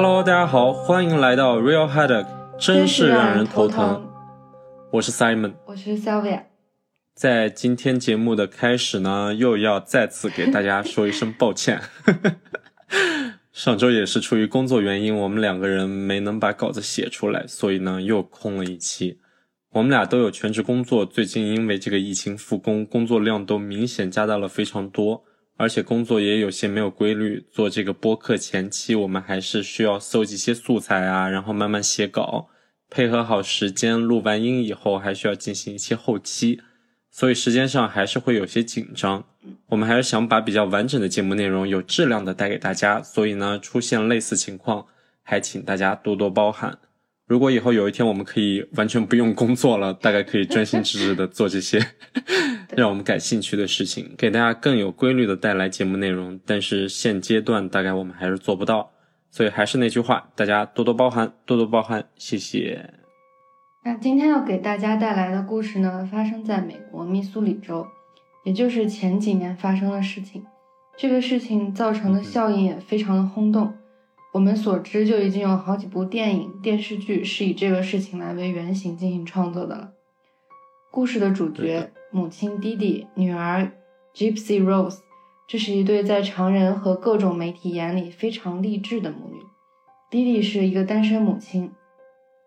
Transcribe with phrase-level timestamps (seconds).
[0.00, 4.08] Hello，大家好，欢迎来到 Real Headache，真是让人头疼。
[4.92, 6.42] 我是 Simon，我是 Sylvia。
[7.16, 11.80] 在今天节目的开始呢，又要再次给大家说一声抱歉。
[13.52, 19.18] 上周也是出于工作原因，我们两个人没能把稿子写出来，所以呢又空了一期。
[19.70, 25.24] 我们俩都有全职工作，最近因为这个疫情复工，工作量都明显加大了非常多，
[25.58, 27.44] 而且工作也有些没有规律。
[27.50, 32.48] 做这个播客前期，我们还是需要搜集一些素材啊，然后慢慢写稿，
[32.88, 36.60] 配合好时间，录完音以后还需要进行一些后期。
[37.10, 39.24] 所以时间上还是会有些紧张，
[39.70, 43.02] 我们还是想把比较完整的节目内容、有质量的带给大家。
[43.02, 44.86] 所以呢，出现类似情况，
[45.22, 46.78] 还请大家多多包涵。
[47.26, 51.84] 如果以后有一天我们可以完全不用工作了，大概可以专心致志的做这些
[52.76, 56.38] 让我们感兴趣的事情，给大家更有规律的带来节目内容。
[56.44, 58.90] 但是现阶段大概我们还是做不到，
[59.30, 62.94] 所以还是那句话，大家多多包涵，多多包涵，谢谢。
[63.84, 67.86] 那今天要给大家带来的故事呢，发生在美国密苏里州，
[68.44, 70.44] 也就是前几年发生的事情。
[70.96, 73.72] 这个事情造成的效应也非常的轰动。
[74.34, 79.92] 我们所知就已经有好几部电影、电视剧是以这个事情来为原型进行创作的了。
[80.90, 83.70] 故事的主角母亲 Didi，女儿
[84.14, 85.00] Gypsy Rose，
[85.46, 89.42] 这是一对在常人和各种媒体眼里非常励志的母女。
[90.10, 91.72] Didi 是一个单身母亲。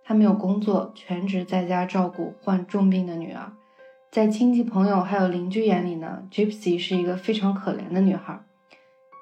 [0.03, 3.53] 她没有工作，全职在家照顾患重病的女儿。
[4.09, 8.43] 在亲戚朋友还有邻居眼里呢，Gypsy 是一个非常可怜的女孩。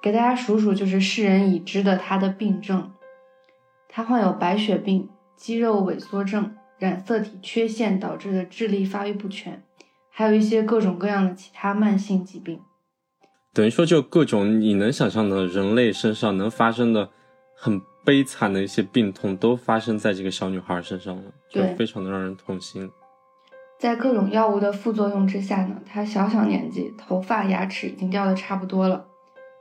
[0.02, 2.92] 给大家数数，就是世人已知的她的病症：
[3.90, 9.62] 她患有白血病、肌肉萎缩症、染色体缺陷导致的智力发育不全，
[10.20, 12.60] 还有一些各种各样的其他慢性疾病。
[13.54, 17.10] 等于说，就各种你能想象的人类身上能发生的
[17.56, 17.82] 很。
[18.06, 22.90] 悲惨的一些病痛都发生在这个小女孩身上了，就非常的让人痛心。
[23.78, 29.06] 在各种药物的副作用之下呢，她小小年纪，头发、牙齿已经掉的差不多了。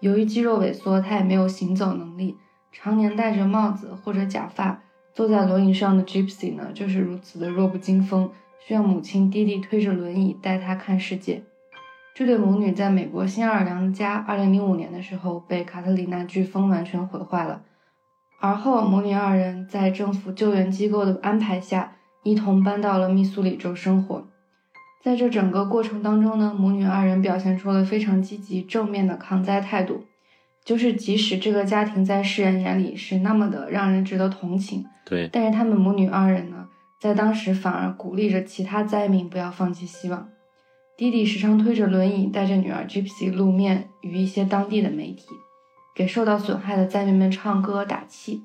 [0.00, 2.38] 由于肌肉萎缩，她也没有行走能力，
[2.72, 4.82] 常年戴着帽子或者假发，
[5.12, 8.30] 坐在轮椅上的 Gypsy 呢，就是如此的弱不禁风，
[8.66, 11.42] 需要母亲弟弟推着轮椅带她看世界。
[12.14, 17.62] 这对母女在美国新奥尔良的家，二零零五年的时候被卡特里娜飓风完全毁坏了。
[18.41, 24.26] 而后，母女二人在政府救援机构的安排下，一同搬到了密苏里州生活。
[25.02, 30.04] 在这整个过程当中呢，母女二人表现出了非常积极正面的抗灾态度。
[30.64, 36.68] 就是即使这个家庭在世人眼里是那么的让人值得同情，对，但是他们母女二人呢，
[36.98, 40.28] 在当时反而鼓励着其他灾民不要放弃希望。
[40.97, 45.26] 弟弟时常推着轮椅，带着女儿 Gypsy 露面与一些当地的媒体。
[45.94, 48.44] 给受到损害的灾民们唱歌打气，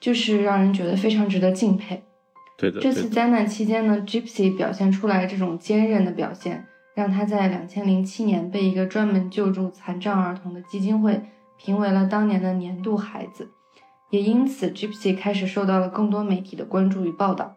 [0.00, 2.02] 就是让人觉得非常值得敬佩。
[2.56, 2.80] 对的。
[2.80, 11.20] 这次灾难期间呢，Gypsy 表现出来这种坚韧的表现，让他在两千零七年被一个专门救助残障儿童的基金会
[11.58, 13.50] 评为了当年的年度孩子，
[14.08, 17.54] 也因此 Gypsy 开始受到了更多媒体的关注与报道。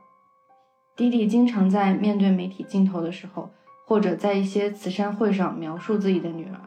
[0.95, 3.51] 弟弟经常在面对媒体镜头的时候，
[3.85, 6.59] 或者在一些慈善会上描述自己的女儿。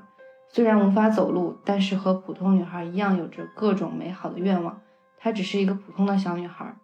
[0.51, 4.81] 虽然无法走路，但是和普通女孩一样，有着各种美好的愿望。
[5.19, 6.77] 她只是一个普通的小女孩，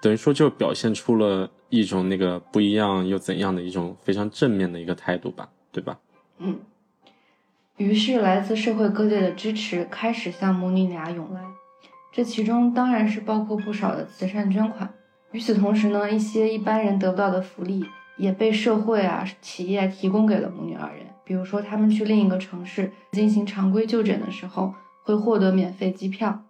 [0.00, 5.98] 等于说就表现出了一种那个不一样又怎样的一种非常正面的一个态度吧，对吧？
[6.38, 6.58] 嗯。
[7.76, 11.42] 于是，来自社会各界的支持开始向母女俩涌来，
[12.12, 14.92] 这其中当然是包括不少的慈善捐款。
[15.32, 17.84] 与此同时呢，一些一般人得不到的福利
[18.16, 21.06] 也被社会啊、企业提供给了母女二人。
[21.24, 24.74] 比如说，他们去另一个城市进行常规就诊的时候，
[25.04, 26.42] 会获得免费机票。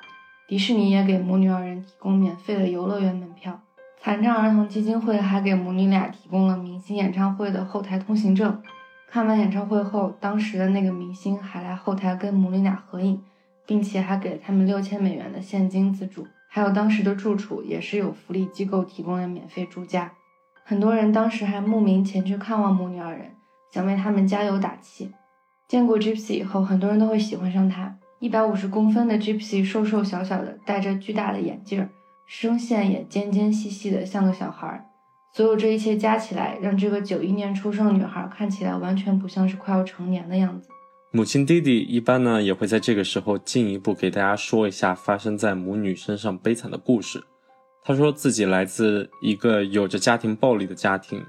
[0.48, 3.60] 迪士尼也给母女二人提供免费的游乐园门票。
[4.02, 8.62] 残障儿童基金会还给母女俩提供了明星演唱会的后台通行证。
[9.10, 13.20] 看完演唱会后，当时的那个明星还来后台跟母女俩合影，
[13.66, 16.26] 并且还给了他们六千美元的现金资助。
[16.50, 20.12] 还有当时的住处也是有福利机构提供的免费住家。
[20.64, 23.36] 很多人当时还慕名前去看望母女二人。
[23.72, 25.12] 想为他们加油打气。
[25.68, 27.96] 见过 Gypsy 以后，很多人都会喜欢上她。
[28.18, 31.88] 一百五十公分的 Gypsy，瘦瘦小小的，戴着巨大的眼镜，
[32.26, 34.84] 声线也尖尖细细的，像个小孩。
[35.32, 40.68] 所有这一切加起来，让这个九一年出生女孩看起来完全不像是快要成年的样子。
[41.12, 47.20] 母亲弟弟一般呢，也会在这个时候进一步给大家说一下发生在母女身上悲惨的故事。
[47.82, 51.20] 他说自己来自一个有着家庭暴力的家庭。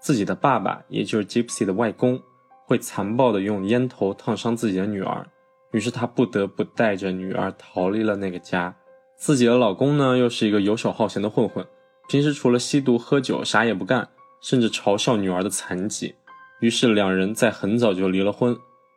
[0.00, 2.18] 自己的爸爸，也就是 Gypsy 的外公，
[2.64, 5.26] 会残暴的用烟头烫伤自己的女儿，
[5.72, 8.74] 于是他不得不带着女儿逃离了那个家。
[9.18, 11.66] 自己的老公呢又是一个游手好闲的混混，
[12.08, 14.08] 平时除了吸毒喝酒啥也不干，
[14.40, 16.14] 甚至嘲笑女儿的残疾。
[16.60, 18.56] 于是两人在很早就离了婚。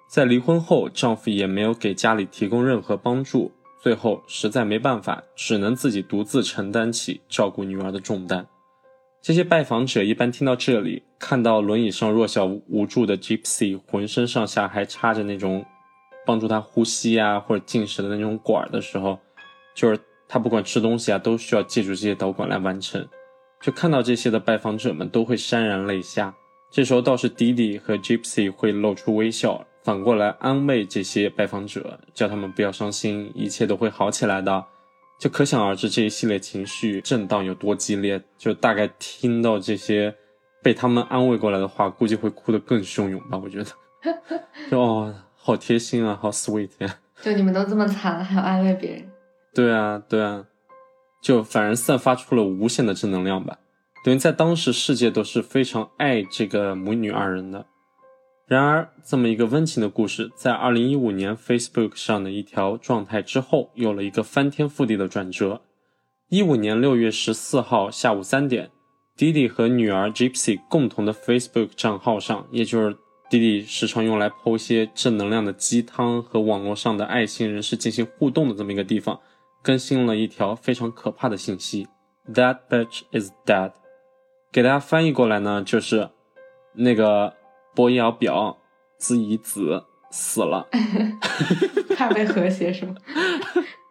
[0.10, 8.48] 在离婚后，丈夫也没有给家里提供任何帮助，最后实在没办法，只能自己独自承担起照顾女儿的重担。
[9.22, 15.64] 这些拜访者一般听到这里，看到轮椅上弱小无助的 Gypsy，浑身上下还插着那种
[16.26, 19.20] 帮助他呼吸啊或者进食的那种管的时候，
[19.76, 23.08] 就是他不管吃东西啊，都需要借助这些导管来完成。
[23.62, 26.34] 就看到这些的拜访者们都会潸然泪下。
[26.72, 29.64] 这时候倒是迪迪和 Gypsy 会露出微笑。
[29.84, 34.66] 反过来安慰这些拜访者，叫他们不要伤心，一切都会好起来的。
[35.20, 38.22] 就可想而知这一系列情绪震荡有多激烈。
[38.38, 40.16] 就大概听到这些
[40.62, 43.38] 被他们安慰过来的话，估计会哭得更汹涌吧。
[43.38, 43.72] 我觉得，
[44.70, 46.98] 就哦，好贴心啊，好 sweet 呀。
[47.22, 49.10] 就你们都这么惨了，还要安慰别人？
[49.54, 50.46] 对啊，对啊，
[51.22, 53.58] 就反而散发出了无限的正能量吧。
[54.06, 57.66] 等于在当时世界都是非常爱这个母女二人的。
[58.50, 65.62] 然而，这么一个温情的故事，在二零一五年 Facebook 上的一条状态之后，有了一个翻天覆地的转折。
[66.30, 68.72] 一五年六月十四号下午三点，
[69.16, 72.98] 迪迪和女儿 Gypsy 共同的 Facebook 账号上，也就是
[73.30, 79.20] 弟弟时常用来剖些正能量的鸡汤和网络上的爱心人士进行互动的这么一个地方，
[79.62, 81.88] 更新了一条非常可怕的信息
[82.34, 83.74] ：That bitch is dead。
[84.52, 86.10] 给大家翻译过来呢，就是
[86.74, 87.38] 那个。
[87.80, 88.58] 波瑶表
[88.98, 90.68] 子乙子死了，
[91.96, 92.94] 怕被和谐是吗？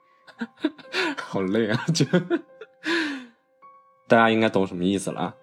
[1.17, 1.87] 好累啊！
[1.95, 2.05] 就
[4.07, 5.35] 大家应该懂什么意思了啊？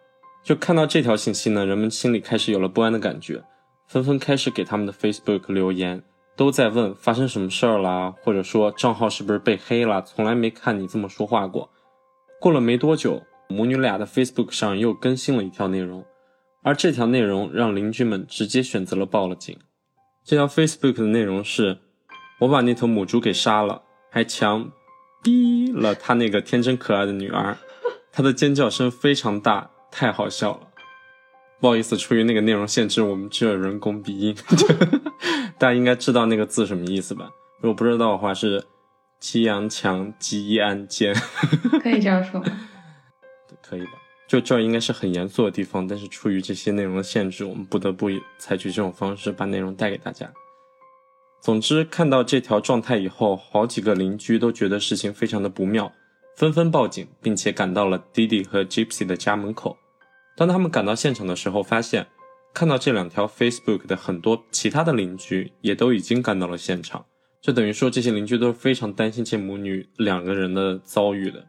[0.44, 3.44] 就看到这条信息呢，人们心里开始有了不安的感觉，
[3.88, 6.04] 纷纷开始给他们的 Facebook 留言，
[6.36, 10.04] 都在问发生什么事儿啦，或者说账号是不是被黑了？
[10.04, 11.72] 从来没看你这么说话过。
[12.40, 16.06] 过了没多久，母女俩的 Facebook 上又更新了一条内容。
[16.66, 19.56] 而这条内容让邻居们直接选择了报了警。
[20.26, 21.78] 这条 Facebook 的内容是：
[22.40, 24.72] 我把那头母猪给杀了，还强
[25.22, 27.56] 逼了他那个天真可爱的女儿。
[28.12, 30.62] 她的尖叫声非常大，太好笑了。
[31.60, 34.36] 不好意思，出于那个内容限制，我们只有人工鼻音。
[35.60, 37.30] 大家应该知道那个字什么意思吧？
[37.62, 38.66] 如果不知道的话，是
[39.20, 41.14] 激阳强激安坚。
[41.84, 42.48] 可以这样说吗？
[43.62, 43.92] 可以吧。
[44.28, 50.32] 就这应该是很严肃的地方，但是出于这些内容的限制，我们不得不采取这种方式把内容带给大家。
[51.42, 55.92] 总之，看到这条状态以后，好几个邻居都觉得事情非常的不妙，
[56.36, 59.78] 纷纷报警，并且赶到了弟弟和 Gypsy 的家门口。
[60.36, 62.08] 当他们赶到现场的时候，发现
[62.52, 67.06] 看到这两条 Facebook 的很多其他的邻居也都已经赶到了现场，
[67.42, 71.46] 就等于说这些邻居都是非常担心这母女两个人的遭遇的。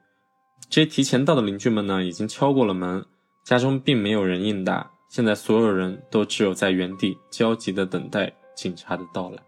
[0.68, 3.04] 这些提前到的邻居们呢，已经敲过了门，
[3.44, 4.90] 家中并没有人应答。
[5.08, 9.38] 现在所有人都只有在原地焦急地等待警察的到来。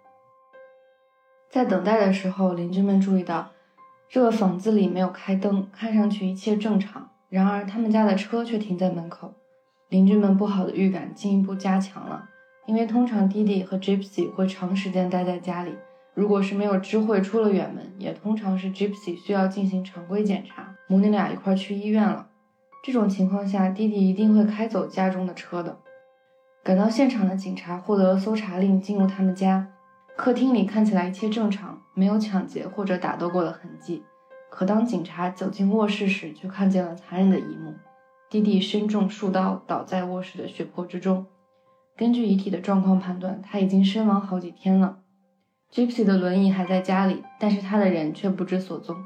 [1.51, 3.51] 在等待的时候，邻居们注意到
[4.09, 7.11] 这个房子里没有开灯，看上去一切正常。
[7.29, 9.35] 然而，他们家的车却停在门口，
[9.89, 12.29] 邻居们不好的预感进一步加强了，
[12.67, 15.75] 因为通常弟弟和 Gypsy 会长时间待在家里。
[16.19, 22.27] 如果是没有知会出了远门，也通常是 Gypsy 需要进行常规检查，母女俩一块去医院了。
[22.83, 25.79] 这种情况下，弟弟一定会开走家中的车的。
[26.65, 29.69] 赶到现场的警察获得搜查令，进入他们家。
[30.17, 34.03] 客厅里看起来一切正常，没有抢劫或者打斗过的痕迹。
[34.51, 37.75] 可当警察走进卧室时，却看见了残忍的一幕：
[38.29, 41.27] 弟弟身中数刀，倒在卧室的血泊之中。
[41.97, 44.99] 根据遗体的状况判断，他已经身亡好几天了。
[45.73, 48.97] Gypsy 的轮椅还在家里，但是他的人却不知所踪。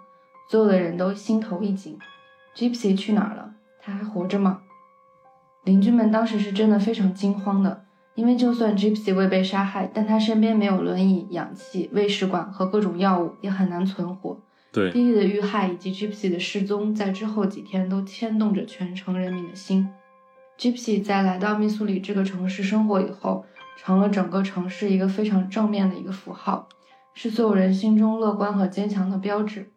[0.49, 1.99] 所有的人都心头一紧
[2.55, 3.55] ：Gypsy 去哪儿了？
[3.81, 4.61] 他还活着吗？
[5.65, 14.39] 邻居们当时是真的非常惊慌的，因为就算 Gypsy 未被杀害，但他身边没有轮椅、氧气、喂食管和各种药物，也很难存活。
[14.71, 19.89] 对，弟弟的遇害以及 Gypsy 的失踪，在之后几天都牵动着全城人民的心。
[20.59, 23.45] Gypsy 在来到密苏里这个城市生活以后。
[23.77, 26.69] 成了整个城市一个非常正面的一个符号，
[27.15, 29.71] 是所有人心中乐观和坚强的标志。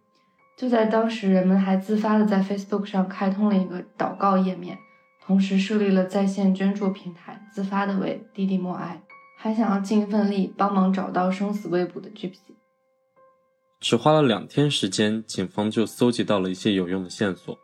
[0.57, 4.77] 就在当时，人们还自发的在 Facebook 上开通了一个祷告页面，
[5.25, 9.01] 同时设立了在线捐助平台，自发的为弟弟默哀，
[9.37, 12.39] 还想要尽一份力帮忙找到生死未卜的 G.P.。
[13.81, 17.57] 只花了两天时间，警方就搜集到了一些有用的线索。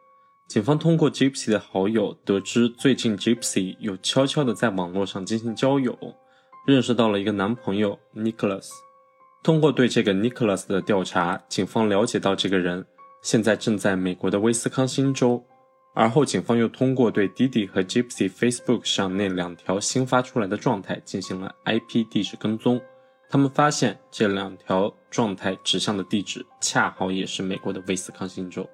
[0.51, 5.97] 警方通过 Gypsy 的好友得知，最近 Gypsy 有悄悄的在网络上进行交友，
[6.67, 8.67] 认识到了一个男朋友 Nicholas。
[9.43, 12.85] 通过对这个 Nicholas 的调查，警方了解到这个人
[13.21, 15.41] 现在正在美国的威斯康星州。
[15.93, 22.81] 而后，警方又通过对 Didi 和 Gypsy Facebook 上那两条新发出来的状态进行了 IP 地址跟踪。
[23.29, 28.69] 他们发现这两条状态指向的地址恰好也是美国的威斯康星州，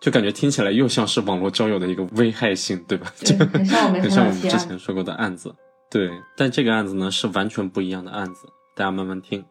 [0.00, 3.12] 就感觉听起来又像是网络交友的一个危害性，对吧？
[3.20, 5.54] 对， 很像我们很像我们之前说过的案子。
[5.90, 9.44] 对，但这个案子呢是完全不一样的案子，大家慢慢听。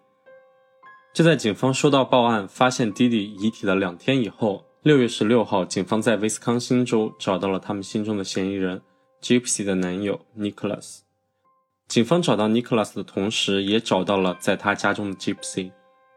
[1.14, 4.66] 就在警方收到报案、发现 Didi 遗体的两天以后。
[4.84, 8.80] 六月十六号，警方在威斯康星州找到了他们心中的嫌疑人
[9.20, 11.00] Gypsy 的男友 Nicholas。
[11.88, 15.72] 警方找到 Nicholas 的同时，也找到了在他家中的 Gypsy。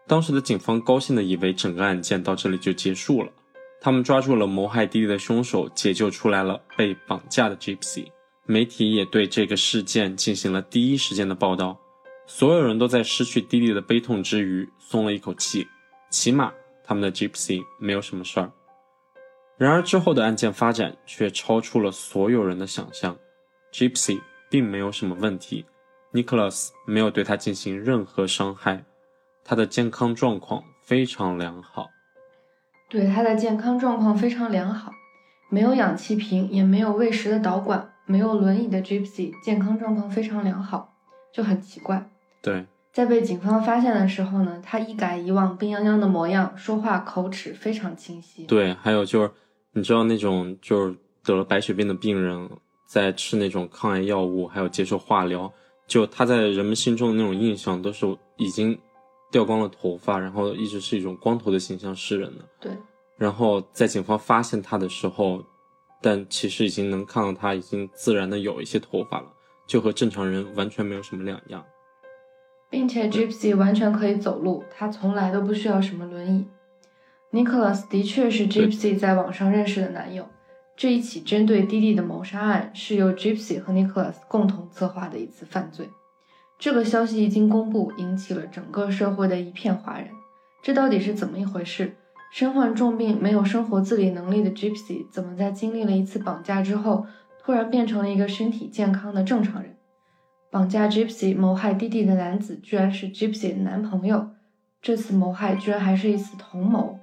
[0.06, 3.32] 当时的警方高兴的以为整个案件到这里就结束了，
[3.80, 8.06] 他们抓住了谋害弟弟的凶手，解救出来了被绑架的 Gypsy。
[8.44, 11.78] 媒体也对这个事件进行了第一时间的报道，
[12.26, 15.66] 所有人都在失去弟弟的悲痛之余松了一口气，
[16.10, 18.50] 起码他们的 Gypsy 没有什么事儿。
[19.58, 23.16] 然而之后的案件发展却超出了所有人的想象
[23.72, 25.66] ，Gypsy 并没有什么问题
[26.12, 28.84] ，Nicholas 没有对他进行任何伤害，
[29.44, 31.88] 他的健康状况非常良好。
[32.88, 34.92] 对他的健康状况非常良好，
[35.48, 40.94] 没有氧气瓶，也没有喂食的导管，没有轮椅的 Gypsy 健康状况非常良好，
[41.32, 42.08] 就很奇怪。
[42.42, 48.44] 对，在被警方发现的时候呢，他一改以往病殃殃的模样，说话口齿非常清晰。
[48.44, 49.30] 对，还有就是。
[49.74, 52.50] 你知道那种就是得了白血病的病人，
[52.86, 55.52] 在吃那种抗癌药物，还有接受化疗，
[55.86, 58.06] 就他在人们心中的那种印象都是
[58.38, 58.76] 已经
[59.30, 62.44] 掉光了头发，然后一直是一种光头的形象示人的。
[62.60, 62.72] 对。
[63.16, 65.44] 然后在警方发现他的时候，
[66.00, 69.26] 但其实已经能看到他已经自然的有一些头发了，
[69.66, 71.64] 就和正常人完全没有什么两样。
[72.70, 76.46] 并且 Gypsy 完全可以走路，他从来都不需要什么轮椅。
[77.32, 80.28] Nicholas 的确是 Gypsy 在网上认识的男友。
[80.76, 85.88] 这一起针对弟弟的谋杀案是由 Gypsy 和 Nicholas 共同策划的一次犯罪。
[86.58, 90.08] 这个消息一经公布，引起了整个社会的一片哗然。
[90.60, 91.94] 这到底是怎么一回事？
[92.32, 97.06] 身患重病、没有生活自理能力的 Gypsy 怎么在经历了一次绑架之后，
[97.40, 99.76] 突然变成了一个身体健康的正常人？
[100.50, 104.30] 绑架 Gypsy 谋害弟弟的男子居然是 Gypsy 的男朋友。
[104.82, 106.98] 这次谋害居然还是一次同谋。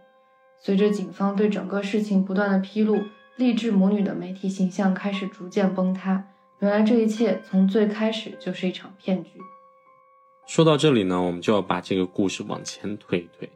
[0.59, 2.99] 随着警方对整个事情不断的披露，
[3.37, 6.25] 励志母女的媒体形象开始逐渐崩塌。
[6.59, 9.31] 原来这一切从最开始就是一场骗局。
[10.47, 13.49] 说到这里呢，我们就要把这个故事往前推一推。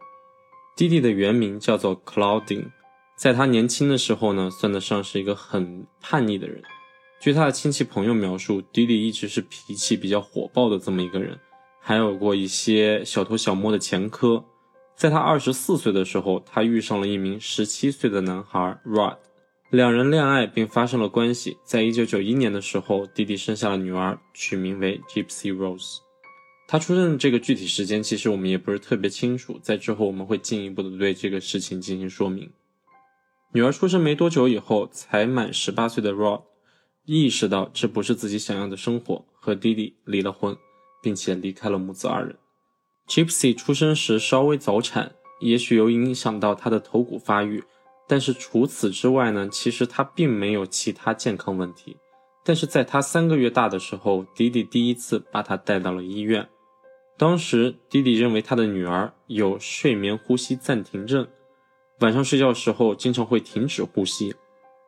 [0.75, 2.72] 弟弟的原名叫做 Claudine，
[3.18, 6.62] 在他年轻的时候呢，算得上是一个很叛逆的人。
[7.22, 11.38] 据他的亲戚朋友描述，弟弟一直是脾气比较火爆的这么一个人，
[11.79, 14.44] 还有过一些小偷小摸的前科。
[14.96, 19.18] 在他二十四岁的时候，他遇上了一名十七岁的男孩 Rod，
[19.72, 21.58] 两人恋爱并发生了关系。
[21.64, 25.98] 在一九九一年的时候，弟弟生下了女儿，取名为 Gypsy Rose。
[26.68, 29.60] 他出生的这个具体时间，其实我们也不是特别清楚。
[29.62, 32.50] 在之后我们会进一步的对这个事情进行说明。
[33.54, 36.42] 女儿出生没多久以后，才满十八岁的 Rod
[37.06, 40.58] 意识到这不是自己想要的生活，和弟弟离了婚，
[41.04, 42.36] 并且离开了母子二人。
[43.08, 45.12] Gypsy 出生时稍微早产，
[45.42, 47.64] 也许有影响到他的头骨发育，
[48.10, 51.96] 但是除此之外呢，其实他并没有其他健康问题。
[52.44, 56.50] 但是在他三个月大的时候，迪迪第一次把他带到了医院。
[57.18, 61.28] 当时迪迪认为他的女儿有睡眠呼吸暂停症，
[62.00, 64.34] 晚上睡觉时候经常会停止呼吸。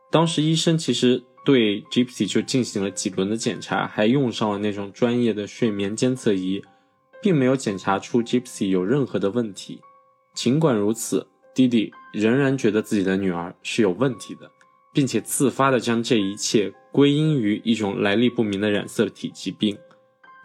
[0.09, 6.61] 当时医生其实对 Gypsy 就进行了几轮的检查，还用上了那种专业的睡眠监测仪。
[7.21, 9.79] 并没有检查出 Gypsy 有任何的问题。
[10.33, 14.49] 尽管如此，弟弟仍然觉得自己的女儿是有问题的，
[14.93, 19.77] 并且自发的将这一切归因于一种来历不明的染色体疾病。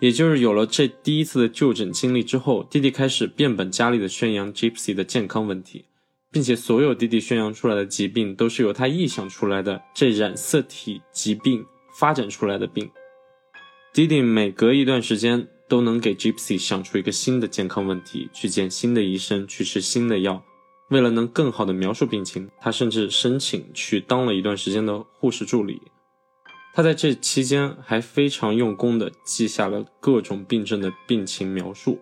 [0.00, 5.84] 也就是有了这第一次的就诊经历之后，弟弟开始变本加厉的宣扬 Gypsy 的健康问题，
[6.30, 11.64] 并且所有弟弟宣扬出来的疾病都是由他臆想出来的这染色体疾病
[11.98, 12.90] 发展出来的病。
[13.94, 15.48] 弟弟每隔一段时间。
[15.68, 20.40] 都能给 Gypsy 想出一个新的健康问题，去见新的医生，去吃新的药。
[20.88, 25.82] 为了能更好的描述病情，他甚至申请去当了一段时间的护士助理。
[26.74, 31.98] 他在这期间还非常用功地记下了各种病症的病情描述，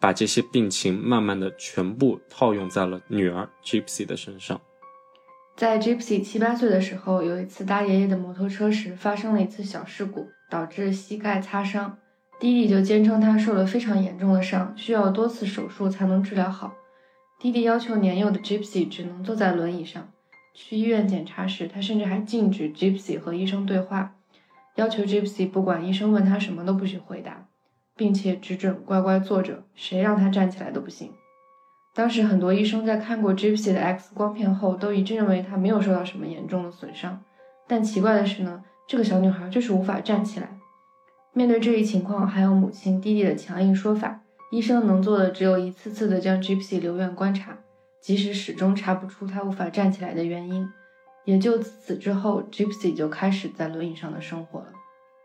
[0.00, 4.60] 把这些病情慢慢的全部套用在了女儿 Gypsy 的身上。
[5.56, 11.98] 在 Gypsy 七八岁的时候，有一次搭爷爷的摩托车时，发生了一次小事故，导致膝盖擦伤。
[12.40, 16.72] 弟弟就坚称他受了非常严重的伤，需要多次手术才能治疗好。
[17.42, 20.08] 弟弟要求年幼的 Gypsy 只能坐在轮椅上。
[20.54, 24.14] 去医院检查时，他甚至还禁止 Gypsy 和医生对话，
[24.76, 27.48] 要求 Gypsy 不管医生问他什么都不许回答，
[27.96, 31.10] 并且只准乖乖坐着，谁让他站起来都不行。
[31.96, 37.20] 当时很多医生在看过 Gypsy 的 X 光片后，都一致认为她没有受到什么严重的损伤。
[37.66, 40.48] 但奇怪的是呢，这个小女孩就是无法站起来。
[41.32, 44.20] 面对这一情况，还有母亲弟弟的强硬说法，
[44.52, 47.56] 医生能做的只有一次次的将 Gypsy 留院观察，
[48.02, 50.68] 即使始终查不出她无法站起来的原因。
[51.24, 54.66] 也就此之后，Gypsy 就开始在轮椅上的生活了。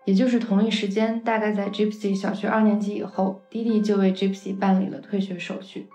[0.05, 5.89] 也就是同一时间，大概在 Gypsy 小学二年级以后，弟弟就为 Gypsy 办理了退学手续。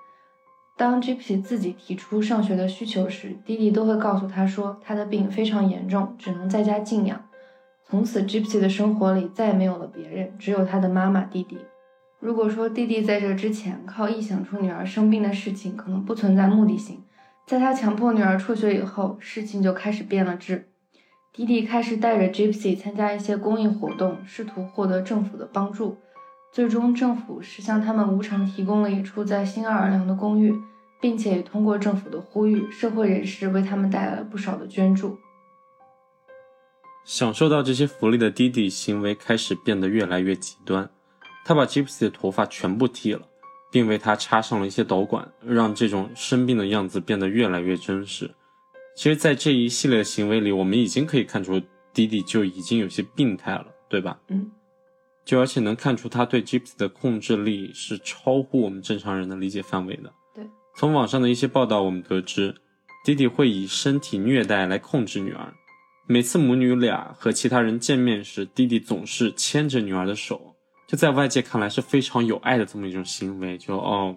[0.77, 7.25] 当 Gypsy 自己提出上学的需求时，弟弟都会告诉他说，他的病非常严重，只能在家静养。
[7.89, 11.57] 从此，Gypsy 的生活里再也没有了别人，只有他的妈妈弟弟。
[12.23, 17.03] 如果说弟弟在这之前靠臆想出女儿生病的事情可能不存在目的性，
[17.49, 20.69] 在他强迫女儿辍学以后，事情就开始变了质。
[21.33, 25.99] 弟弟开始带着 Gypsy 参加一些公益活动，试图获得政府的帮助。
[26.53, 30.55] 最终，政府是向他们无偿提供了一处在新奥尔良的公寓，
[31.01, 35.19] 并且也通过政府的呼吁，社会人士为他们带来了不少的捐助。
[37.05, 40.89] 享受到这些福利的弟弟行为开始变得越来越极端，
[41.45, 43.23] 他把 Gypsy 的头发全部剃了，
[43.71, 48.31] 并为他插上了一些导管，让这种生病的样子变得越来越真实。
[48.95, 51.61] 其实，在这一系列的行为里，我们已经可以看出
[51.93, 54.19] 迪迪就已经有些病态了，对吧？
[54.29, 54.51] 嗯。
[55.25, 60.13] 就而且能看出他对 Gypsy 的控制力是超乎我们正常人的理解范围的。
[60.35, 60.45] 对，
[60.75, 62.55] 从网上的一些报道，我们得知，
[63.05, 65.55] 弟弟会以身体虐待来控制女儿。
[66.09, 70.52] 每次母女俩和其他人见面时，弟弟总是牵着女儿的手，
[70.93, 74.15] 就在外界看来是非常有爱的这么一种行为，就哦，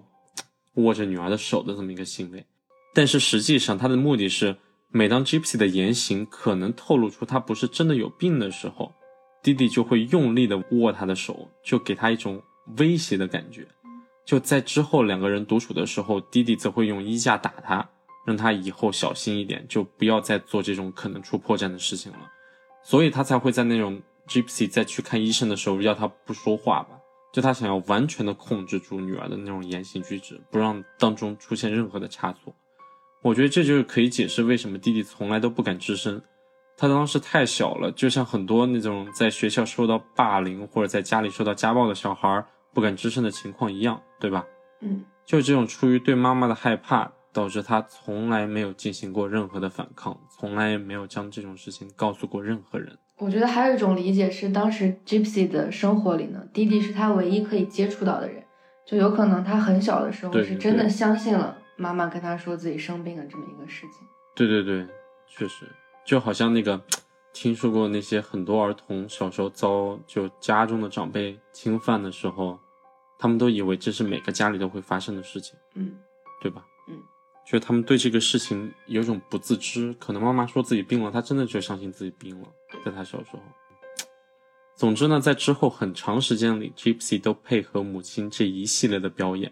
[0.73, 2.45] 握着女儿的手的这么一个行为。
[2.93, 4.57] 但是实际上，他的目的是，
[4.89, 8.93] 每当 Gypsy 的言行可能透露出他不是真的有病的时候。
[9.41, 12.43] 弟弟就会用力的握他的手，就给他一种
[12.75, 13.65] 威胁的感觉。
[14.25, 17.89] 就在之后两个人独处的时候，弟弟则会用衣架打他，
[18.25, 22.29] 让他以后小心一点，就不要再做这种可能出破绽的事情了。
[22.83, 26.99] 所以他才会在那种 Gypsy 在去看医生的时候要他不说话吧，
[27.31, 32.55] 就他想要完全的控制住女儿的那种言行举止，不让当中出现任何的差错。
[33.21, 36.21] 我觉得这就是可以解释为什么弟弟从来都不敢吱声。
[36.77, 44.45] 他当时太小了，就像很多那种在学校受到霸凌或者在家里受到家暴的小孩不敢吱声的情况一样，对吧？
[44.81, 52.97] 嗯，就这种出于对妈妈的害怕，导致他从来没有进行过任何的反抗，从来也没有将这种事情告诉过任何人。
[53.17, 58.43] 我觉得还有一种理解是，当时 Gypsy 的生活里呢，弟弟是他唯一可以接触到的人，
[58.85, 64.05] 就有可能他很小的时候是真的相信了妈妈跟他说自己生病了这么一个事情。
[64.35, 64.85] 对对对，
[65.27, 65.65] 确实。
[66.05, 66.79] 就好像那个，
[67.33, 72.59] 听说过那些很多儿童小时候遭就家中的长辈侵犯的时候，
[73.17, 75.95] 他们都以为这是每个家里都会发生的事情，嗯，
[76.41, 76.63] 对吧？
[76.89, 77.01] 嗯，
[77.45, 82.47] 就他们对这个事情有种不自知，可能妈妈说自己病了，他真的就相信自己病了，
[82.83, 83.39] 在他小时候。
[84.75, 89.51] 总之呢，在之后很长时间里，Gypsy 都配合母亲这一系列的表演，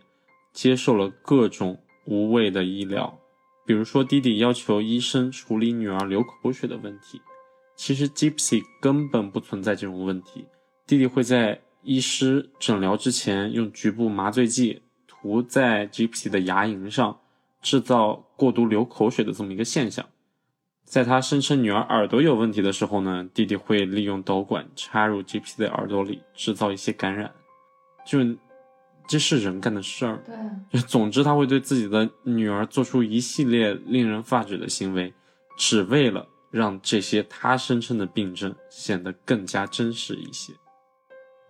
[0.51, 3.17] 接受了各种无谓的医疗。
[3.65, 7.21] 比如说，弟弟要求医生处理女儿流口水的问题，
[7.77, 10.45] 其实 Gypsy 根本不存在这种问题。
[10.85, 17.17] 弟弟会在医师诊疗之前用局部麻醉剂涂在 Gypsy 的牙龈上，
[17.63, 20.05] 制造过度流口水的这么一个现象。
[20.83, 27.33] 在他声称女儿耳朵有问题的时候呢，弟弟会利用导管插入 Gypsy 的耳朵里，制造一些感染。
[28.05, 28.19] 就。
[29.05, 35.13] 这是人干的事儿，对，就总之他会对自己的女儿做出一系列令人发指的行为，
[35.57, 40.53] 只为了让这些他声称的病症显得更加真实一些。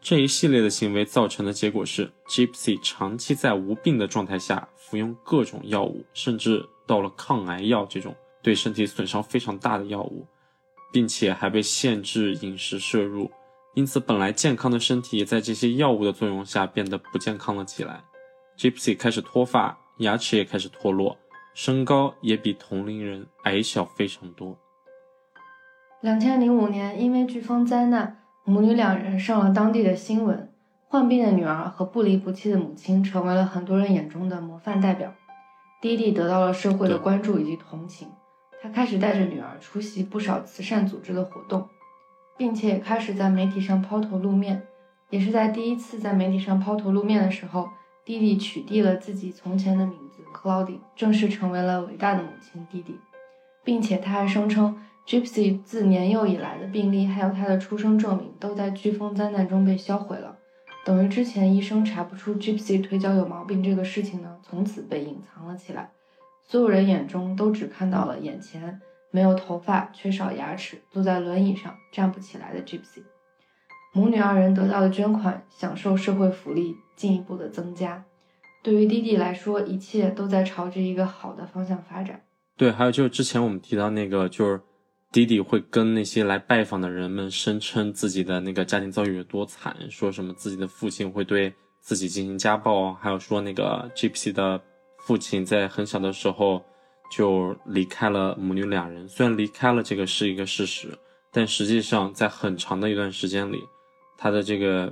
[0.04, 10.28] 这一系列的行为造成的结果是，Gypsy 长期在无病的状态下服用各种药物，甚至到了抗癌药这种对身体损伤非常大的药物，
[10.92, 13.32] 并且还被限制饮食摄入。
[13.76, 18.04] 因此，本来健康的身体在这些药物的作用下变得不健康了起来。
[18.58, 21.18] Gypsy 开始脱发，牙齿也开始脱落，
[21.54, 24.60] 身高也比同龄人矮小非常多。
[26.02, 30.50] 两千零五年，因为飓风灾难，母女两人上了当地的新闻。
[30.88, 35.14] 患病的女儿和不离不弃的母亲成为了很多人眼中的模范代表。
[35.82, 38.10] 弟弟得到了社会的关注以及同情，
[38.62, 41.68] 他开始带着女儿出席不少慈善组织的活动。
[42.36, 44.64] 并且也开始在媒体上抛头露面，
[45.12, 47.70] 也是在第一次在媒体上抛头露面的时候，
[48.04, 53.00] 弟弟取缔了自己从前的名字 Claudine 正式成为了伟大的母亲弟弟，
[53.64, 54.76] 并且他还声称
[55.08, 60.38] ，Gypsy 自年幼以来的病历还有他的出生证明都在飓风灾难中被销毁了，
[60.86, 65.92] 等于之前医生查不出 Gypsy 腿脚有毛病这个事情呢，从此被隐藏了起来，
[66.42, 68.80] 所有人眼中都只看到了眼前
[69.12, 73.04] 没有头发、缺少牙齿、坐在轮椅上站不起来的 Gypsy。
[73.94, 78.04] 母女二人得到的捐款，享受社会福利进一步的增加。
[78.64, 82.22] 对于弟弟来说，一切都在朝着一个好的方向发展。
[82.58, 84.60] 对，还有就是之前我们提到那个，就是
[85.14, 94.60] 弟弟会跟那些来拜访的人们声称自己的那个家庭遭遇有多惨，说什么自己的父亲会对自己进行家暴，还有说那个 Gypsy 的
[95.06, 96.66] 父亲在很小的时候
[97.12, 99.08] 就离开了母女两人。
[99.08, 100.88] 虽然离开了这个是一个事实，
[101.32, 103.60] 但实际上在很长的一段时间里。
[104.18, 104.92] 他的这个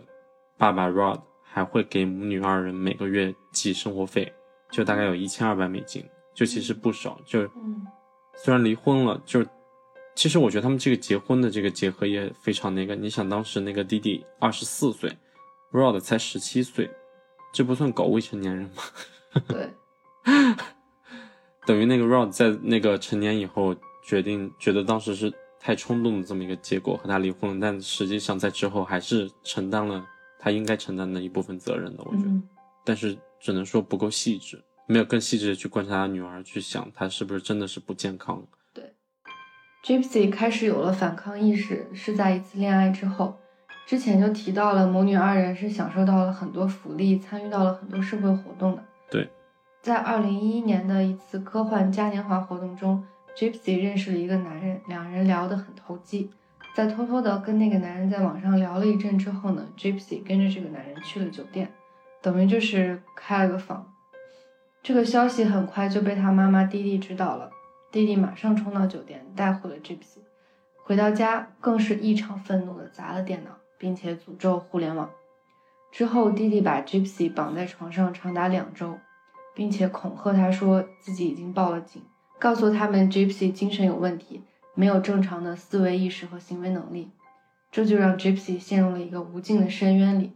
[0.55, 4.31] 爸爸 Rod 还会给母女二人每个月寄生活费，
[4.69, 6.05] 就大概有一千二百美金，
[6.35, 7.19] 就其实不少。
[7.25, 7.49] 就
[8.35, 9.43] 虽然离婚了，就
[10.15, 12.95] 其实我觉得他们这个结婚的这个结合也非常那个。
[12.95, 15.17] 你想当时那个弟弟二十四岁
[15.71, 16.89] ，Rod 才十七岁，
[17.53, 19.41] 这不算搞未成年人吗？
[19.47, 19.69] 对，
[21.65, 25.33] 等于那个 Rod 在那个成年以后决定，觉得当时是。
[25.63, 30.03] 太冲动的这么一个结果和他离婚了，但实际上在之后还是承担了
[30.39, 32.31] 他应该承担的一部分责任的，我觉得。
[32.83, 38.43] 但是只能说不够细致，没有更细致的去观察他女儿，去想他是不是真的是不健康。
[39.83, 43.37] 对，Gypsy 开始有了反抗意识是在一次恋爱之后，
[43.85, 48.83] 之前就提到了母女二人是享受到了很多福利，参与到了很多社会活动的。
[49.09, 49.29] 对，
[49.81, 53.03] 在二零一一年的一次科幻嘉年华活动中。
[53.33, 56.29] Gypsy 认识了一个男人，两人聊得很投机。
[56.75, 61.71] 在偷偷的跟那个男人在网上聊了一阵之后呢，Gypsy 跟着这个男人去了酒店，
[62.21, 63.87] 等于就是开了个房。
[64.83, 67.49] 这个消息很快就被他妈妈弟弟知道了，
[67.91, 70.19] 弟弟马上冲到酒店带回了 Gypsy。
[70.83, 75.09] 回到家更是异常愤怒的砸了电脑，并且诅咒互联网。
[75.91, 78.97] 之后弟弟把 Gypsy 绑在床上长达两周，
[79.53, 82.01] 并且恐吓他说自己已经报了警。
[82.39, 84.41] 告诉他们，Gypsy 精神有问题，
[84.73, 87.11] 没有正常的思维意识和行为能力，
[87.71, 90.31] 这就让 Gypsy 陷入了一个无尽的深渊里。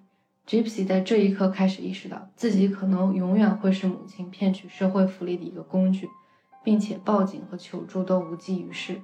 [0.46, 6.08] Gypsy 在这一刻开始意识到，自己可能永远会是母亲骗取社会福利的一个工具，
[6.65, 8.99] 并且报警和求助都无济于事，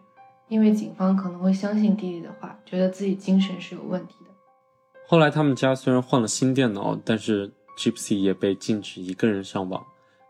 [0.49, 4.31] 因为警方可能会相信弟弟的话，觉得自己精神是有问题的。
[5.07, 9.85] 后来他们家虽然换了新电脑，但是 Gypsy 也被禁止一个人上网，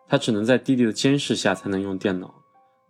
[0.07, 2.35] 他只能在弟弟的监视下才能用电脑。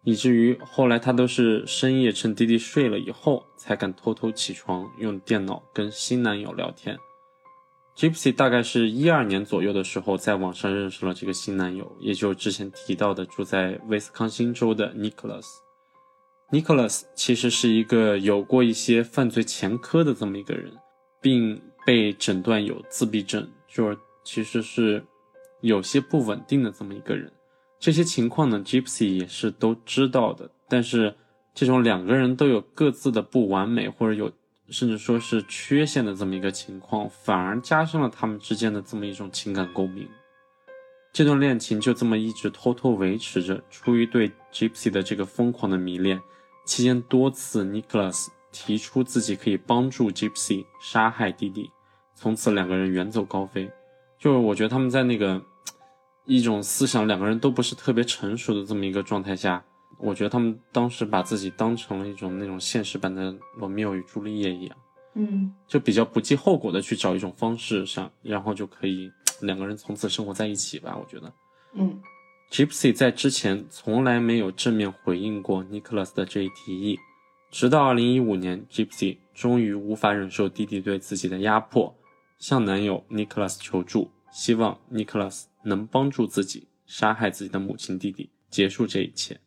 [0.03, 6.97] 以至于后来，他都是深夜趁弟弟睡了以后，才敢偷偷起床用电脑跟新男友聊天。
[7.95, 15.45] Gypsy 大概是一二年左右的时候，在网上认识了这个新男友，也就之前提到的住在威斯康星州的 Nicholas。
[16.51, 20.71] Nicholas 其实是一个有过一些犯罪前科的这么一个人，
[21.21, 25.03] 并被诊断有自闭症，就是其实是
[25.61, 27.31] 有些不稳定的这么一个人。
[27.79, 30.49] 这些情况呢，Gypsy 也是都知道的。
[30.67, 31.15] 但是，
[31.53, 34.31] 这种两个人都有各自的不完美，或者有
[34.71, 40.07] 甚至说是缺陷的这么一个情况，反而加深了他们之间的这么一种情感共鸣。
[41.13, 43.61] 这段恋情就这么一直偷偷维持着。
[43.69, 46.21] 出于对 Gypsy 的这个疯狂的迷恋，
[46.65, 51.69] 期间多次 Nicholas 提出自己可以帮助 Gypsy 杀害弟弟，
[52.15, 53.69] 从此两个人远走高飞。
[54.17, 55.41] 就是我觉得他们在那个。
[56.25, 59.61] 一种思想，两个人都不是特别成熟的这么一个状态下，
[60.01, 64.77] 我觉得他们当时把自己当成了一种那种现实版的罗密欧与朱丽叶一样，
[65.13, 69.11] 嗯，就比较不计后果的去找一种方式上，然后就可以
[69.41, 70.97] 两个人从此生活在一起吧。
[70.97, 71.33] 我觉得，
[71.73, 72.01] 嗯
[72.51, 76.99] ，Gypsy 在之前从来没有正面回应过 Nicholas 的这一提议，
[77.51, 81.95] 直到二零一五年，Gypsy 终于无法忍受弟弟对自己的压迫，
[82.39, 85.45] 向男友 Nicholas 求助，希望 Nicholas。
[85.63, 89.39] 能帮助自己杀害自己的母亲弟弟，结束这一切。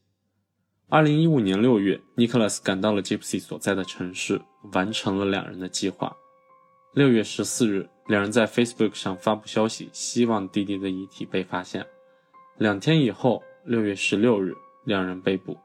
[0.90, 4.40] 二零一五年六月，，Nicholas 赶到了 Gypsy 所在的城市，
[4.74, 6.14] 完成了两人的计划。
[6.92, 11.86] 六月十四日，两人在 Facebook 上发布消息，希望弟弟的遗体被发现。
[12.58, 15.56] 两天以后，六月十六日，两人被捕。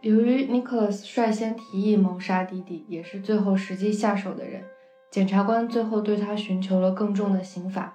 [0.00, 4.64] 由于 Nicholas 率先提议谋杀弟弟，也是最后实际下手的人，
[5.10, 7.94] 检察官最后对他寻求了更重的刑罚。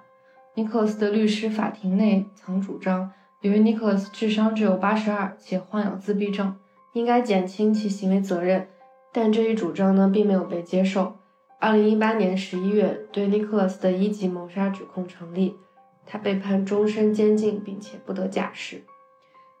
[0.54, 6.54] Nicholas 的律师法庭内曾主张，由于尼克斯智商只有八十二，且患有自闭症，
[6.92, 8.68] 应该减轻其行为责任。
[9.12, 11.16] 但这一主张呢，并没有被接受。
[11.58, 15.56] 二零一八年十一月，对尼克斯的一级谋杀指控成立。
[16.06, 18.84] 他被判终身监禁，并且不得假释。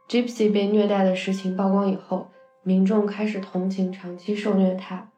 [0.08, 2.28] Gypsy 被虐待的事情曝光以后，
[2.62, 5.10] 民众开始同情长期受虐他。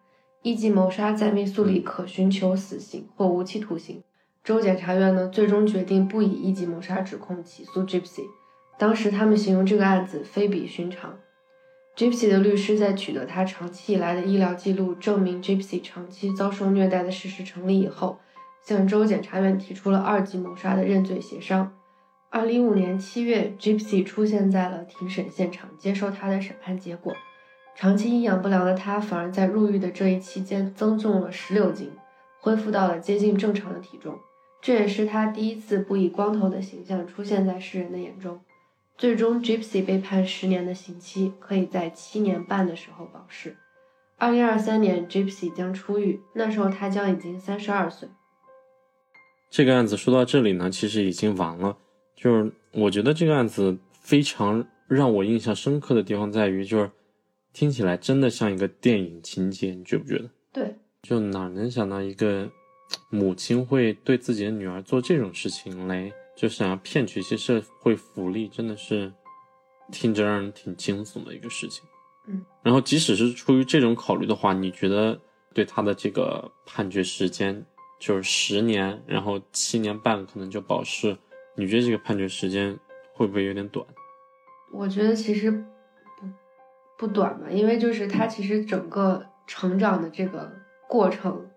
[0.42, 4.03] 一级谋杀在密苏里可寻求死刑或无期徒刑。
[4.42, 8.22] 州检察院呢，最终决定不以一级谋杀指控起诉 Gypsy。
[8.77, 11.17] 当时他们形容这个案子非比寻常。
[11.97, 18.19] Gypsy 的律师在取得他长期以来的医疗记录，证明 Gypsy 长期遭受虐待的事实成立以后，
[18.67, 21.73] 向州检察院提出了二级谋杀的认罪协商。
[22.31, 27.15] 二零一五年七月，Gypsy 出现在了庭审现场，接受他的审判结果。
[27.77, 31.93] 长期营养不良的他，反而在入狱的这一期间增重了十六斤，
[32.41, 34.19] 恢复到了接近正常的体重。
[34.61, 38.41] 这也是他第一次不以光头的形象出现在世人的眼中。
[38.97, 43.57] 最终，Gypsy 被判十年的刑期，可以在七年半的时候保释。
[44.17, 48.09] 二零二三年，Gypsy 将出狱，那时候他将已经三十二岁。
[49.51, 51.77] 这个案子说到这里呢，其实已经完了。
[52.15, 56.91] 就是我觉得这个案子非常让我印象深刻的地方在于，就是。
[57.57, 60.29] 听起来真的像一个电影情节，你觉不觉得？
[60.53, 62.51] 对，就哪能想到一个
[63.11, 69.12] 母亲会对自己的女儿做这种事情来，就想要骗取一些社会福利，真的是
[69.90, 71.85] 听着让人挺惊悚的一个事情。
[72.27, 75.20] 嗯，然后即使是出于这种考虑的话，你觉得
[75.53, 77.64] 对他的这个判决时间
[78.01, 81.16] 就是十年，然后七年半可能就保释，
[81.57, 82.79] 你觉得这个判决时间
[83.12, 83.87] 会不会有点短？
[84.73, 85.51] 我觉得其实。
[86.97, 90.51] 不不短吧，因为就是他其实整个成长的这个
[90.88, 91.51] 过程，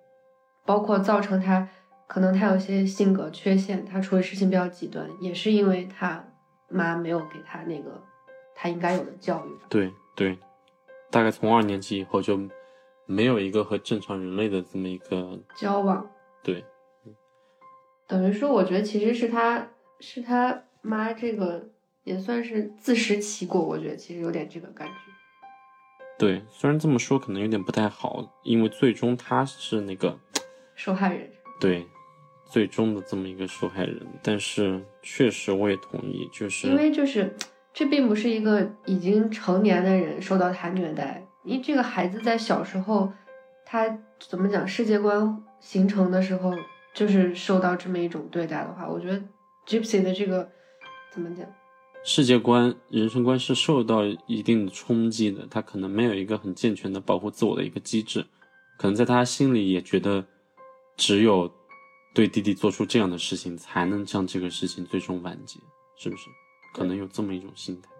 [0.66, 1.70] 包括造成他
[2.08, 6.26] 可能他有些性格缺陷，他处理事情比较极端，也是因为他
[6.70, 8.02] 妈没有给他那个
[8.56, 9.50] 他应该有的教育。
[9.70, 10.40] 对对，
[11.12, 12.40] 大概从二年级以后就
[13.06, 16.10] 没有一个和正常人类的这么一个交往。
[16.42, 16.64] 对，
[18.08, 19.68] 等于说，我觉得其实是他
[20.00, 21.70] 是他妈这个
[22.04, 24.94] 也算是自食其果，我觉得其实有点这个感觉。
[26.18, 30.18] 对，虽然这么说可能有点不太好，因为最终他是那个
[30.74, 31.30] 受害人。
[31.60, 31.86] 对，
[32.50, 37.36] 最终的这么一个受害人，但是确实我也同意，就是因为就是
[37.74, 43.12] 这并不是一个已经成年的人受到他虐待，因为这个孩子在小时候，
[43.66, 46.54] 他怎么讲世界观形成的时候，
[46.94, 49.22] 就是受到这么一种对待的话，我觉得
[49.68, 50.50] Gypsy 的这个
[51.12, 51.46] 怎么讲？
[52.04, 58.26] 世界观、人生观是受到一定的冲击的，他可能没有一个很健全的保护自我的一个机制，
[58.78, 60.24] 可能在他心里也觉得，
[60.96, 61.52] 只有
[62.18, 65.60] 对弟弟做出这样的事情，才能将这个事情最终完结，
[65.98, 66.32] 是不是？
[66.74, 67.92] 可能有这么一种心态。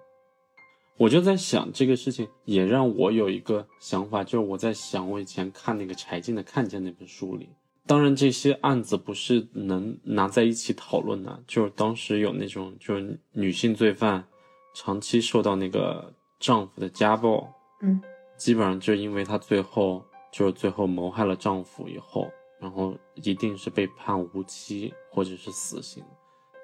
[0.98, 7.48] 我就在想这个事情，也让我有一个想法，就是我在想，我以前看那个柴静的《看见》那本书里。
[7.86, 11.44] 当然，这些案子不是能拿在一起讨论的。
[11.46, 14.26] 就是当时有那种，就是女性罪犯
[14.74, 17.48] 长期受到那个丈夫的家暴，
[17.84, 18.02] 嗯，
[18.36, 20.04] 基本上就因为她最后
[20.34, 22.28] 就是最后谋害了丈夫以后，
[22.60, 26.04] 然后一定是被判无期或者是死刑，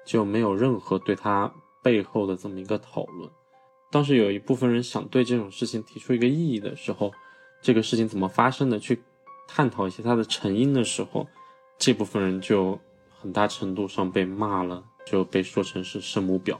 [0.04, 1.52] 就没有任何对他
[1.82, 3.30] 背后的这么一个讨论。
[3.90, 7.12] 当时有一部分人想对这种事情提出一个异议的时候，
[7.62, 8.78] 这个事情怎么发生的？
[8.78, 9.02] 去。
[9.46, 11.28] 探讨一些它的成因的时候，
[11.78, 12.80] 这部分人就
[13.20, 16.56] 很大程度上被骂了，就被说成是圣母婊。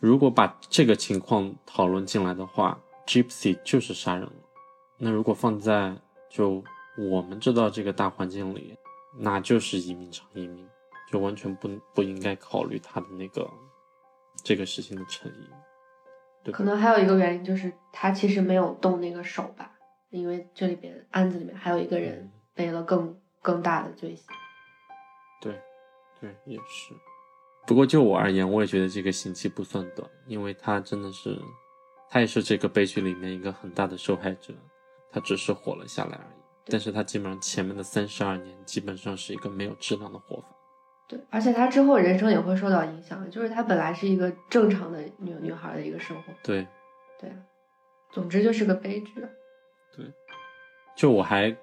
[0.00, 4.32] 如果把这个情况讨论进来的话，Gypsy 就是杀人了。
[4.98, 5.96] 那如果放在
[6.28, 6.62] 就
[6.96, 8.76] 我们知道这个大环境里，
[9.18, 10.68] 那就是一命偿一命，
[11.10, 13.48] 就完全不不应该考虑他的那个
[14.42, 15.48] 这个事情的成因。
[16.42, 19.70] 对，可能还有一个原因就是他其实没有动那个手吧。
[20.10, 24.26] 因为这里边案子里面还有一个人背了更更大的罪行，
[25.42, 25.60] 对，
[26.20, 26.94] 对，也是。
[27.66, 31.36] 不过就我而言，我也觉得这个刑期不算短，因为他真的是，
[32.08, 34.54] 他也是这个悲剧里面一个很大的受害者，
[35.10, 36.43] 他只是活了下来而已。
[36.66, 40.48] 但是他基本上前面的三十二年基本上是一个没有质量的活法。
[41.06, 46.32] 对，而且他之后人生也会受到影响，就是他本来是一个正常的女女孩的一个生活。
[46.42, 46.66] 对，
[47.20, 47.30] 对，
[48.10, 49.12] 总之就是个悲剧。
[49.94, 50.06] 对，
[50.96, 51.54] 就我还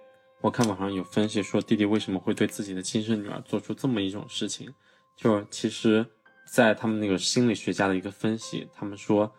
[0.42, 4.72] 我看网上有分析说，弟弟为什么会对自己的亲生女儿做出这么一种事情？
[5.18, 6.06] 就其实，
[6.52, 9.32] 在他们那个心理学家的一个分析，他们说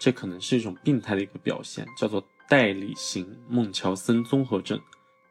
[0.00, 4.80] 这可能是一种病态的一个表现，叫做代理型孟乔森综合症，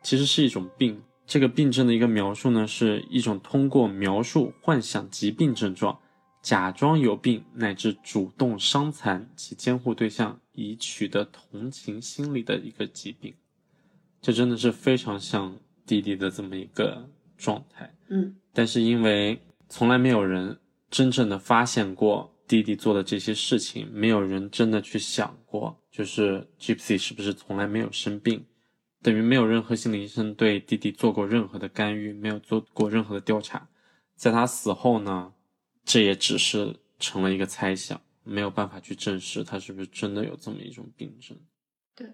[0.01, 1.01] 其实是一种病。
[1.25, 5.99] 这个病症的一个描述呢，是一种通过描述幻想疾病症状，
[6.41, 10.39] 假装有病，乃至主动伤残其监护对象。
[10.61, 13.33] 以取得同情心理的一个疾病，
[14.21, 17.95] 这真的是非常像弟弟的这么一个状态。
[18.09, 20.59] 嗯，但是因为从来没有人
[20.91, 28.43] 真正的发现过弟弟做的这些事情，没有人真的去想过，就是 Gypsy 是不是从来没有生病，
[29.01, 33.69] 等于没有任何心理医生对弟弟做过任何的干预，没有做过任何的调查。
[34.15, 35.33] 在他死后呢，
[35.85, 41.37] 这也只是成了一个猜想，没有办法去证实他是不是真的有这么一种病症。
[41.95, 42.07] 对，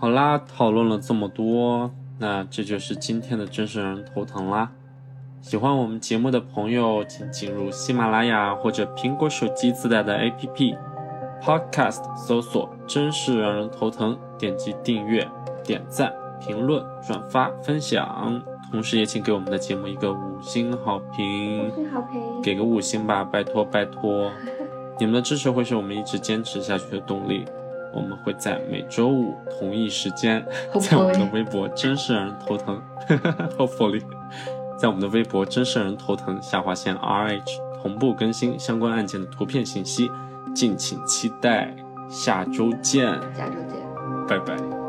[0.00, 4.72] 好啦，讨论了这么多，那这就是今天的真实让人头疼啦。
[5.40, 10.76] 喜欢我们节目的朋友，请进入喜马拉雅或者苹果手机自带的 APP
[11.44, 15.28] Podcast，搜索“真是让人头疼”，点击订阅、
[15.62, 18.42] 点赞、评论、转发、分享。
[18.70, 24.30] 同时也请给我们的节目一个五星好评，五星好评，给个五星吧，拜托拜托！
[24.98, 27.44] 你们的支持会是我们一直坚持下去的动力。
[27.92, 30.44] 我们会在每周五同一时间，
[30.80, 32.82] 在我们的微博“真是让人头疼
[33.58, 34.02] ”，Hopefully，
[34.78, 40.10] 在我们的微博“真是让人头疼”下划线 RH 同步更新相关案件的图片信息，
[40.54, 41.74] 敬请期待。
[42.08, 43.80] 下周见，下周见，
[44.28, 44.83] 拜拜。